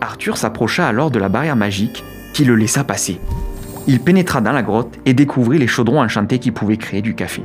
Arthur 0.00 0.36
s'approcha 0.36 0.86
alors 0.86 1.10
de 1.10 1.18
la 1.18 1.28
barrière 1.28 1.56
magique 1.56 2.04
qui 2.32 2.44
le 2.44 2.54
laissa 2.54 2.84
passer. 2.84 3.20
Il 3.88 4.00
pénétra 4.00 4.40
dans 4.40 4.52
la 4.52 4.62
grotte 4.62 4.94
et 5.06 5.14
découvrit 5.14 5.58
les 5.58 5.66
chaudrons 5.66 6.00
enchantés 6.00 6.38
qui 6.38 6.50
pouvaient 6.50 6.76
créer 6.76 7.02
du 7.02 7.14
café. 7.14 7.42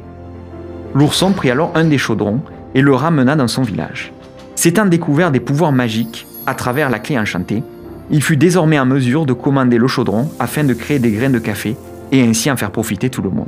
L'ourson 0.94 1.32
prit 1.32 1.50
alors 1.50 1.72
un 1.74 1.86
des 1.86 1.98
chaudrons 1.98 2.42
et 2.76 2.82
le 2.82 2.94
ramena 2.94 3.36
dans 3.36 3.48
son 3.48 3.64
village. 3.64 4.14
S'étant 4.56 4.86
découvert 4.86 5.32
des 5.32 5.40
pouvoirs 5.40 5.72
magiques 5.72 6.28
à 6.46 6.54
travers 6.54 6.90
la 6.90 7.00
clé 7.00 7.18
enchantée, 7.18 7.64
il 8.10 8.22
fut 8.22 8.38
désormais 8.38 8.79
en 8.79 8.86
mesure 8.86 9.25
de 9.25 9.33
commander 9.33 9.77
le 9.77 9.88
chaudron 9.88 10.29
afin 10.39 10.63
de 10.63 10.74
créer 10.74 11.00
des 11.00 11.12
grains 11.12 11.29
de 11.29 11.39
café 11.39 11.75
et 12.12 12.22
ainsi 12.22 12.51
en 12.51 12.57
faire 12.57 12.72
profiter 12.72 13.10
tout 13.10 13.22
le 13.22 13.29
monde. 13.29 13.48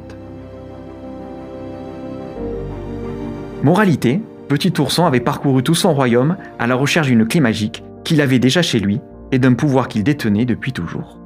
Moralité, 3.64 4.22
Petit 4.48 4.74
Ourson 4.80 5.06
avait 5.06 5.20
parcouru 5.20 5.64
tout 5.64 5.74
son 5.74 5.94
royaume 5.94 6.38
à 6.60 6.68
la 6.68 6.76
recherche 6.76 7.08
d'une 7.08 7.28
clé 7.28 7.40
magique 7.40 7.84
qu'il 8.04 8.22
avait 8.22 8.40
déjà 8.40 8.62
chez 8.62 8.80
lui 8.80 9.02
et 9.32 9.40
d'un 9.40 9.54
pouvoir 9.54 9.88
qu'il 9.88 10.04
détenait 10.04 10.46
depuis 10.46 10.72
toujours. 10.72 11.18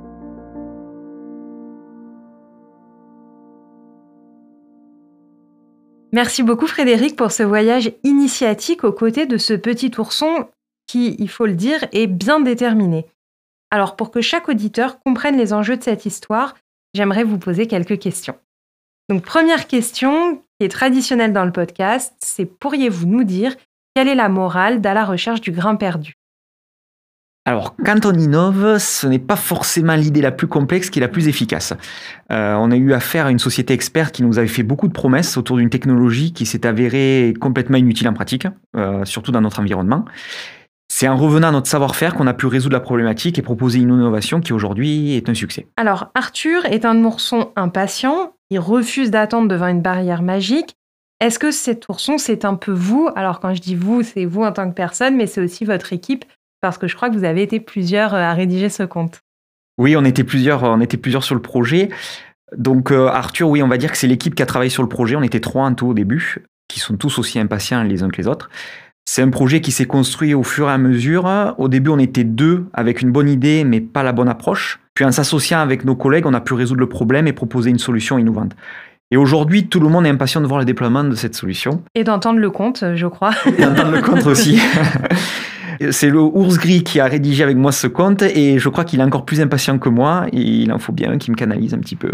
Merci 6.11 6.41
beaucoup 6.41 6.65
Frédéric 6.65 7.15
pour 7.15 7.31
ce 7.31 7.43
voyage 7.43 7.91
initiatique 8.03 8.83
aux 8.83 8.93
côtés 8.93 9.27
de 9.27 9.37
ce 9.37 9.53
petit 9.53 9.91
ourson 9.97 10.47
qui, 10.87 11.15
il 11.19 11.29
faut 11.29 11.45
le 11.45 11.53
dire, 11.53 11.85
est 11.91 12.07
bien 12.07 12.39
déterminé. 12.39 13.05
Alors 13.71 13.95
pour 13.95 14.11
que 14.11 14.21
chaque 14.21 14.49
auditeur 14.49 14.99
comprenne 15.01 15.37
les 15.37 15.53
enjeux 15.53 15.77
de 15.77 15.83
cette 15.83 16.05
histoire, 16.05 16.55
j'aimerais 16.93 17.23
vous 17.23 17.37
poser 17.37 17.67
quelques 17.67 17.99
questions. 17.99 18.35
Donc 19.09 19.23
première 19.23 19.67
question, 19.67 20.43
qui 20.59 20.65
est 20.65 20.69
traditionnelle 20.69 21.33
dans 21.33 21.45
le 21.45 21.51
podcast, 21.51 22.13
c'est 22.19 22.45
pourriez-vous 22.45 23.07
nous 23.07 23.23
dire 23.23 23.55
quelle 23.95 24.07
est 24.07 24.15
la 24.15 24.29
morale 24.29 24.81
d'à 24.81 24.93
la 24.93 25.05
recherche 25.05 25.41
du 25.41 25.51
grain 25.51 25.75
perdu? 25.75 26.13
Alors, 27.45 27.75
quand 27.83 28.05
on 28.05 28.13
innove, 28.13 28.77
ce 28.77 29.07
n'est 29.07 29.17
pas 29.17 29.35
forcément 29.35 29.95
l'idée 29.95 30.21
la 30.21 30.31
plus 30.31 30.45
complexe 30.45 30.91
qui 30.91 30.99
est 30.99 31.01
la 31.01 31.07
plus 31.07 31.27
efficace. 31.27 31.73
Euh, 32.31 32.53
on 32.53 32.69
a 32.69 32.75
eu 32.75 32.93
affaire 32.93 33.25
à 33.25 33.31
une 33.31 33.39
société 33.39 33.73
experte 33.73 34.13
qui 34.13 34.21
nous 34.21 34.37
avait 34.37 34.47
fait 34.47 34.61
beaucoup 34.61 34.87
de 34.87 34.93
promesses 34.93 35.35
autour 35.35 35.57
d'une 35.57 35.71
technologie 35.71 36.31
qui 36.31 36.45
s'est 36.45 36.67
avérée 36.67 37.33
complètement 37.39 37.77
inutile 37.77 38.07
en 38.07 38.13
pratique, 38.13 38.45
euh, 38.75 39.03
surtout 39.05 39.31
dans 39.31 39.41
notre 39.41 39.59
environnement. 39.59 40.05
C'est 40.99 41.07
en 41.07 41.15
revenant 41.15 41.47
à 41.47 41.51
notre 41.51 41.69
savoir-faire 41.69 42.13
qu'on 42.13 42.27
a 42.27 42.33
pu 42.33 42.45
résoudre 42.45 42.73
la 42.73 42.81
problématique 42.81 43.39
et 43.39 43.41
proposer 43.41 43.79
une 43.79 43.93
innovation 43.93 44.41
qui 44.41 44.51
aujourd'hui 44.51 45.15
est 45.15 45.29
un 45.29 45.33
succès. 45.33 45.65
Alors, 45.77 46.11
Arthur 46.13 46.65
est 46.65 46.83
un 46.83 47.05
ourson 47.05 47.53
impatient, 47.55 48.33
il 48.49 48.59
refuse 48.59 49.09
d'attendre 49.09 49.47
devant 49.47 49.67
une 49.67 49.81
barrière 49.81 50.21
magique. 50.21 50.75
Est-ce 51.21 51.39
que 51.39 51.51
cet 51.51 51.87
ourson, 51.87 52.17
c'est 52.17 52.43
un 52.43 52.55
peu 52.55 52.73
vous? 52.73 53.07
Alors, 53.15 53.39
quand 53.39 53.53
je 53.53 53.61
dis 53.61 53.75
vous, 53.75 54.03
c'est 54.03 54.25
vous 54.25 54.41
en 54.41 54.51
tant 54.51 54.69
que 54.69 54.75
personne, 54.75 55.15
mais 55.15 55.25
c'est 55.25 55.39
aussi 55.39 55.63
votre 55.63 55.93
équipe 55.93 56.25
parce 56.59 56.77
que 56.77 56.89
je 56.89 56.97
crois 56.97 57.09
que 57.09 57.15
vous 57.15 57.23
avez 57.23 57.43
été 57.43 57.61
plusieurs 57.61 58.13
euh, 58.13 58.17
à 58.17 58.33
rédiger 58.33 58.67
ce 58.67 58.83
compte. 58.83 59.21
Oui, 59.77 59.95
on 59.95 60.03
était 60.03 60.25
plusieurs, 60.25 60.63
on 60.63 60.81
était 60.81 60.97
plusieurs 60.97 61.23
sur 61.23 61.33
le 61.33 61.41
projet. 61.41 61.87
Donc 62.57 62.91
euh, 62.91 63.07
Arthur, 63.07 63.47
oui, 63.47 63.63
on 63.63 63.69
va 63.69 63.77
dire 63.77 63.89
que 63.89 63.97
c'est 63.97 64.07
l'équipe 64.07 64.35
qui 64.35 64.43
a 64.43 64.45
travaillé 64.45 64.69
sur 64.69 64.83
le 64.83 64.89
projet. 64.89 65.15
On 65.15 65.23
était 65.23 65.39
trois 65.39 65.63
en 65.63 65.73
tout 65.73 65.87
au 65.87 65.93
début, 65.93 66.43
qui 66.67 66.81
sont 66.81 66.97
tous 66.97 67.19
aussi 67.19 67.39
impatients 67.39 67.83
les 67.83 68.03
uns 68.03 68.09
que 68.09 68.17
les 68.17 68.27
autres. 68.27 68.49
C'est 69.11 69.23
un 69.23 69.31
projet 69.31 69.59
qui 69.59 69.71
s'est 69.71 69.87
construit 69.87 70.35
au 70.35 70.43
fur 70.43 70.69
et 70.69 70.71
à 70.71 70.77
mesure. 70.77 71.55
Au 71.57 71.67
début, 71.67 71.89
on 71.89 71.97
était 71.97 72.23
deux 72.23 72.67
avec 72.73 73.01
une 73.01 73.11
bonne 73.11 73.27
idée, 73.27 73.63
mais 73.63 73.81
pas 73.81 74.03
la 74.03 74.11
bonne 74.11 74.29
approche. 74.29 74.79
Puis 74.93 75.03
en 75.03 75.11
s'associant 75.11 75.61
avec 75.61 75.83
nos 75.83 75.95
collègues, 75.95 76.27
on 76.27 76.33
a 76.35 76.41
pu 76.41 76.53
résoudre 76.53 76.81
le 76.81 76.89
problème 76.89 77.25
et 77.25 77.33
proposer 77.33 77.71
une 77.71 77.79
solution 77.79 78.19
innovante. 78.19 78.51
Et 79.09 79.17
aujourd'hui, 79.17 79.65
tout 79.65 79.79
le 79.79 79.89
monde 79.89 80.05
est 80.05 80.09
impatient 80.09 80.41
de 80.41 80.45
voir 80.45 80.59
le 80.59 80.65
déploiement 80.65 81.03
de 81.03 81.15
cette 81.15 81.33
solution. 81.33 81.81
Et 81.95 82.03
d'entendre 82.03 82.37
le 82.37 82.51
compte, 82.51 82.83
je 82.93 83.07
crois. 83.07 83.31
Et 83.47 83.63
d'entendre 83.63 83.93
le 83.93 84.01
compte 84.03 84.27
aussi. 84.27 84.61
C'est 85.89 86.11
le 86.11 86.19
ours 86.19 86.59
gris 86.59 86.83
qui 86.83 86.99
a 86.99 87.05
rédigé 87.05 87.41
avec 87.41 87.57
moi 87.57 87.71
ce 87.71 87.87
conte 87.87 88.21
et 88.21 88.59
je 88.59 88.69
crois 88.69 88.83
qu'il 88.83 88.99
est 88.99 89.03
encore 89.03 89.25
plus 89.25 89.41
impatient 89.41 89.79
que 89.79 89.89
moi 89.89 90.27
et 90.31 90.39
il 90.39 90.71
en 90.71 90.77
faut 90.77 90.93
bien 90.93 91.17
qu'il 91.17 91.31
me 91.31 91.35
canalise 91.35 91.73
un 91.73 91.79
petit 91.79 91.95
peu. 91.95 92.11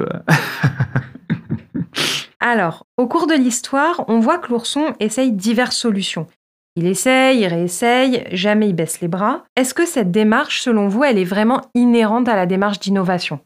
Alors, 2.40 2.86
au 2.96 3.08
cours 3.08 3.28
de 3.28 3.34
l'histoire, 3.34 4.06
on 4.08 4.20
voit 4.20 4.38
que 4.38 4.50
l'ourson 4.50 4.94
essaye 5.02 5.34
diverses 5.34 5.76
solutions. 5.76 6.28
Il 6.78 6.88
essaye, 6.88 7.40
il 7.40 7.48
réessaye, 7.48 8.26
jamais 8.34 8.68
il 8.68 8.74
baisse 8.74 9.00
les 9.00 9.08
bras. 9.08 9.46
Est-ce 9.56 9.74
que 9.74 9.86
cette 9.86 10.12
démarche, 10.12 10.62
selon 10.62 10.90
vous, 10.90 11.06
elle 11.06 11.18
est 11.18 11.24
vraiment 11.24 11.62
inhérente 11.74 12.28
à 12.28 12.36
la 12.36 12.46
démarche 12.46 12.80
d'innovation? 12.80 13.40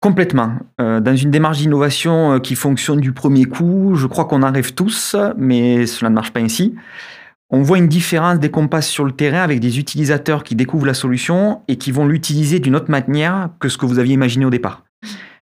Complètement. 0.00 0.52
Euh, 0.80 1.00
dans 1.00 1.16
une 1.16 1.32
démarche 1.32 1.58
d'innovation 1.58 2.34
euh, 2.34 2.38
qui 2.38 2.54
fonctionne 2.54 3.00
du 3.00 3.12
premier 3.12 3.44
coup, 3.44 3.96
je 3.96 4.06
crois 4.06 4.24
qu'on 4.24 4.44
en 4.44 4.52
rêve 4.52 4.72
tous, 4.72 5.16
mais 5.36 5.84
cela 5.86 6.10
ne 6.10 6.14
marche 6.14 6.30
pas 6.32 6.40
ainsi. 6.40 6.76
On 7.50 7.62
voit 7.62 7.78
une 7.78 7.88
différence 7.88 8.38
dès 8.38 8.50
qu'on 8.50 8.68
passe 8.68 8.88
sur 8.88 9.04
le 9.04 9.10
terrain 9.10 9.42
avec 9.42 9.58
des 9.58 9.80
utilisateurs 9.80 10.44
qui 10.44 10.54
découvrent 10.54 10.86
la 10.86 10.94
solution 10.94 11.62
et 11.66 11.76
qui 11.76 11.90
vont 11.90 12.06
l'utiliser 12.06 12.60
d'une 12.60 12.76
autre 12.76 12.90
manière 12.90 13.50
que 13.58 13.68
ce 13.68 13.76
que 13.76 13.86
vous 13.86 13.98
aviez 13.98 14.14
imaginé 14.14 14.44
au 14.44 14.50
départ. 14.50 14.84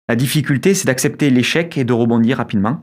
La 0.09 0.17
difficulté, 0.17 0.73
c'est 0.73 0.87
d'accepter 0.87 1.29
l'échec 1.29 1.77
et 1.77 1.85
de 1.85 1.93
rebondir 1.93 2.39
rapidement. 2.39 2.81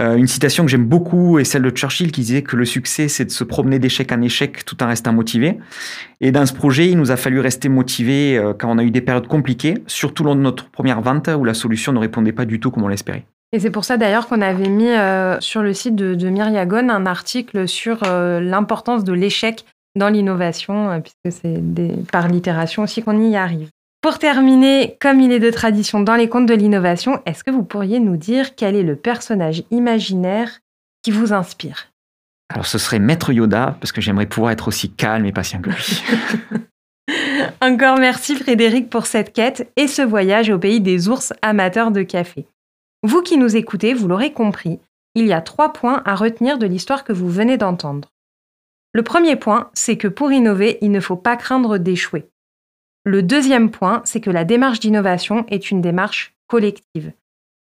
Euh, 0.00 0.16
une 0.16 0.26
citation 0.26 0.64
que 0.64 0.70
j'aime 0.70 0.86
beaucoup 0.86 1.38
est 1.38 1.44
celle 1.44 1.62
de 1.62 1.70
Churchill 1.70 2.10
qui 2.10 2.22
disait 2.22 2.42
que 2.42 2.56
le 2.56 2.64
succès, 2.64 3.08
c'est 3.08 3.24
de 3.24 3.30
se 3.30 3.44
promener 3.44 3.78
d'échec 3.78 4.10
en 4.10 4.20
échec 4.22 4.64
tout 4.64 4.82
en 4.82 4.88
restant 4.88 5.12
motivé. 5.12 5.58
Et 6.20 6.32
dans 6.32 6.44
ce 6.46 6.52
projet, 6.52 6.88
il 6.88 6.98
nous 6.98 7.12
a 7.12 7.16
fallu 7.16 7.38
rester 7.38 7.68
motivé 7.68 8.36
euh, 8.36 8.54
quand 8.58 8.68
on 8.70 8.78
a 8.78 8.82
eu 8.82 8.90
des 8.90 9.00
périodes 9.00 9.28
compliquées, 9.28 9.74
surtout 9.86 10.24
lors 10.24 10.34
de 10.34 10.40
notre 10.40 10.68
première 10.68 11.00
vente 11.00 11.28
où 11.28 11.44
la 11.44 11.54
solution 11.54 11.92
ne 11.92 11.98
répondait 11.98 12.32
pas 12.32 12.44
du 12.44 12.58
tout 12.58 12.70
comme 12.70 12.82
on 12.82 12.88
l'espérait. 12.88 13.24
Et 13.52 13.60
c'est 13.60 13.70
pour 13.70 13.84
ça 13.84 13.96
d'ailleurs 13.96 14.26
qu'on 14.26 14.40
avait 14.40 14.68
mis 14.68 14.90
euh, 14.90 15.38
sur 15.40 15.62
le 15.62 15.72
site 15.72 15.94
de, 15.94 16.16
de 16.16 16.28
Myriagon 16.28 16.88
un 16.88 17.06
article 17.06 17.68
sur 17.68 18.00
l'importance 18.02 19.04
de 19.04 19.12
l'échec 19.12 19.64
dans 19.96 20.08
l'innovation, 20.08 21.00
puisque 21.00 21.40
c'est 21.40 21.62
par 22.10 22.26
l'itération 22.26 22.82
aussi 22.82 23.00
qu'on 23.00 23.20
y 23.22 23.36
arrive. 23.36 23.68
Pour 24.04 24.18
terminer, 24.18 24.98
comme 25.00 25.18
il 25.18 25.32
est 25.32 25.40
de 25.40 25.50
tradition 25.50 26.00
dans 26.00 26.14
les 26.14 26.28
contes 26.28 26.44
de 26.44 26.52
l'innovation, 26.52 27.22
est-ce 27.24 27.42
que 27.42 27.50
vous 27.50 27.62
pourriez 27.62 28.00
nous 28.00 28.18
dire 28.18 28.54
quel 28.54 28.76
est 28.76 28.82
le 28.82 28.96
personnage 28.96 29.62
imaginaire 29.70 30.60
qui 31.02 31.10
vous 31.10 31.32
inspire? 31.32 31.86
Alors 32.50 32.66
ce 32.66 32.76
serait 32.76 32.98
Maître 32.98 33.32
Yoda, 33.32 33.78
parce 33.80 33.92
que 33.92 34.02
j'aimerais 34.02 34.26
pouvoir 34.26 34.52
être 34.52 34.68
aussi 34.68 34.90
calme 34.90 35.24
et 35.24 35.32
patient 35.32 35.62
que 35.62 35.70
lui. 35.70 36.02
Encore 37.62 37.96
merci 37.96 38.36
Frédéric 38.36 38.90
pour 38.90 39.06
cette 39.06 39.32
quête 39.32 39.72
et 39.76 39.88
ce 39.88 40.02
voyage 40.02 40.50
au 40.50 40.58
pays 40.58 40.82
des 40.82 41.08
ours 41.08 41.32
amateurs 41.40 41.90
de 41.90 42.02
café. 42.02 42.46
Vous 43.04 43.22
qui 43.22 43.38
nous 43.38 43.56
écoutez, 43.56 43.94
vous 43.94 44.06
l'aurez 44.06 44.34
compris, 44.34 44.80
il 45.14 45.26
y 45.26 45.32
a 45.32 45.40
trois 45.40 45.72
points 45.72 46.02
à 46.04 46.14
retenir 46.14 46.58
de 46.58 46.66
l'histoire 46.66 47.04
que 47.04 47.14
vous 47.14 47.30
venez 47.30 47.56
d'entendre. 47.56 48.10
Le 48.92 49.02
premier 49.02 49.36
point, 49.36 49.70
c'est 49.72 49.96
que 49.96 50.08
pour 50.08 50.30
innover, 50.30 50.76
il 50.82 50.90
ne 50.90 51.00
faut 51.00 51.16
pas 51.16 51.38
craindre 51.38 51.78
d'échouer. 51.78 52.28
Le 53.04 53.22
deuxième 53.22 53.70
point, 53.70 54.02
c'est 54.04 54.20
que 54.20 54.30
la 54.30 54.44
démarche 54.44 54.80
d'innovation 54.80 55.44
est 55.48 55.70
une 55.70 55.80
démarche 55.80 56.34
collective. 56.48 57.12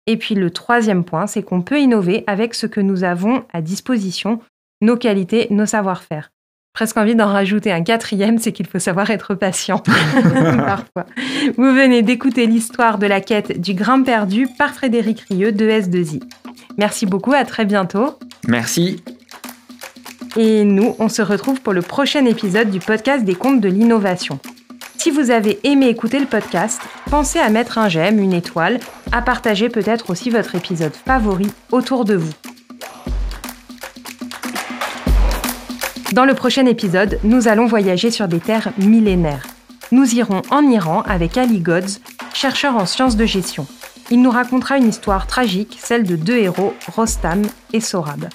Et 0.06 0.16
puis 0.16 0.34
le 0.34 0.50
troisième 0.50 1.04
point, 1.04 1.26
c'est 1.26 1.42
qu'on 1.42 1.62
peut 1.62 1.80
innover 1.80 2.24
avec 2.26 2.54
ce 2.54 2.66
que 2.66 2.80
nous 2.80 3.04
avons 3.04 3.44
à 3.52 3.60
disposition, 3.60 4.40
nos 4.80 4.96
qualités, 4.96 5.48
nos 5.50 5.66
savoir-faire 5.66 6.30
presque 6.76 6.98
envie 6.98 7.14
d'en 7.14 7.32
rajouter 7.32 7.72
un 7.72 7.82
quatrième, 7.82 8.36
c'est 8.36 8.52
qu'il 8.52 8.66
faut 8.66 8.78
savoir 8.78 9.08
être 9.08 9.34
patient 9.34 9.78
parfois. 10.58 11.06
Vous 11.56 11.74
venez 11.74 12.02
d'écouter 12.02 12.46
l'histoire 12.46 12.98
de 12.98 13.06
la 13.06 13.22
quête 13.22 13.58
du 13.58 13.72
grain 13.72 14.02
perdu 14.02 14.46
par 14.58 14.74
Frédéric 14.74 15.20
Rieux 15.20 15.52
de 15.52 15.66
S2I. 15.66 16.22
Merci 16.76 17.06
beaucoup, 17.06 17.32
à 17.32 17.46
très 17.46 17.64
bientôt. 17.64 18.18
Merci. 18.46 19.02
Et 20.36 20.64
nous, 20.64 20.94
on 20.98 21.08
se 21.08 21.22
retrouve 21.22 21.62
pour 21.62 21.72
le 21.72 21.80
prochain 21.80 22.26
épisode 22.26 22.70
du 22.70 22.78
podcast 22.78 23.24
des 23.24 23.34
contes 23.34 23.62
de 23.62 23.70
l'innovation. 23.70 24.38
Si 24.98 25.10
vous 25.10 25.30
avez 25.30 25.58
aimé 25.64 25.88
écouter 25.88 26.18
le 26.18 26.26
podcast, 26.26 26.80
pensez 27.10 27.38
à 27.38 27.48
mettre 27.48 27.78
un 27.78 27.88
j'aime, 27.88 28.18
une 28.18 28.32
étoile, 28.32 28.80
à 29.12 29.22
partager 29.22 29.68
peut-être 29.68 30.10
aussi 30.10 30.30
votre 30.30 30.54
épisode 30.54 30.94
favori 30.94 31.50
autour 31.70 32.04
de 32.04 32.16
vous. 32.16 32.32
Dans 36.12 36.24
le 36.24 36.34
prochain 36.34 36.66
épisode, 36.66 37.18
nous 37.24 37.46
allons 37.46 37.66
voyager 37.66 38.10
sur 38.10 38.26
des 38.26 38.40
terres 38.40 38.72
millénaires. 38.78 39.46
Nous 39.92 40.14
irons 40.14 40.42
en 40.50 40.62
Iran 40.62 41.02
avec 41.02 41.36
Ali 41.36 41.60
Godz, 41.60 42.00
chercheur 42.32 42.76
en 42.76 42.86
sciences 42.86 43.16
de 43.16 43.26
gestion. 43.26 43.66
il 44.10 44.22
nous 44.22 44.30
racontera 44.30 44.76
une 44.76 44.88
histoire 44.88 45.26
tragique, 45.26 45.78
celle 45.80 46.04
de 46.04 46.16
deux 46.16 46.36
héros, 46.36 46.74
Rostam 46.94 47.42
et 47.72 47.80
Sorab. 47.80 48.28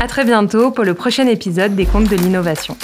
À 0.00 0.06
très 0.06 0.24
bientôt 0.24 0.70
pour 0.70 0.84
le 0.84 0.92
prochain 0.92 1.26
épisode 1.26 1.74
des 1.74 1.86
Contes 1.86 2.10
de 2.10 2.16
l'innovation. 2.16 2.76